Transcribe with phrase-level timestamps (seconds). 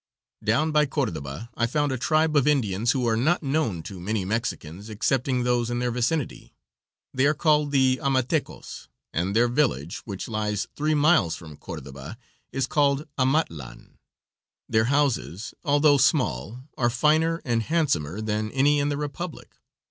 [0.43, 4.25] Down by Cordoba I found a tribe of Indians who are not known to many
[4.25, 6.55] Mexicans excepting those in their vicinity;
[7.13, 12.17] they are called the Amatecos, and their village, which lies three miles from Cordoba,
[12.51, 13.99] is called Amatlan;
[14.67, 19.55] their houses, although small, are finer and handsomer than any in the Republic.